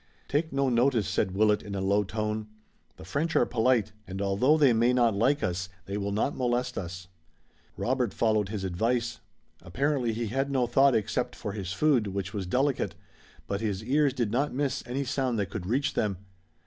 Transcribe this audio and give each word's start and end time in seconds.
"Take 0.27 0.51
no 0.51 0.67
notice," 0.67 1.07
said 1.07 1.35
Willet 1.35 1.61
in 1.61 1.75
a 1.75 1.79
low 1.79 2.03
tone. 2.03 2.47
"The 2.97 3.05
French 3.05 3.35
are 3.35 3.45
polite, 3.45 3.91
and 4.07 4.19
although 4.19 4.57
they 4.57 4.73
may 4.73 4.93
not 4.93 5.13
like 5.13 5.43
us 5.43 5.69
they 5.85 5.95
will 5.95 6.11
not 6.11 6.35
molest 6.35 6.75
us." 6.75 7.07
Robert 7.77 8.11
followed 8.11 8.49
his 8.49 8.63
advice. 8.63 9.19
Apparently 9.61 10.11
he 10.11 10.25
had 10.29 10.49
no 10.49 10.65
thought 10.65 10.95
except 10.95 11.35
for 11.35 11.51
his 11.51 11.71
food, 11.71 12.07
which 12.07 12.33
was 12.33 12.47
delicate, 12.47 12.95
but 13.45 13.61
his 13.61 13.83
ears 13.83 14.13
did 14.13 14.31
not 14.31 14.51
miss 14.55 14.81
any 14.87 15.03
sound 15.03 15.37
that 15.37 15.51
could 15.51 15.67
reach 15.67 15.93
them. 15.93 16.17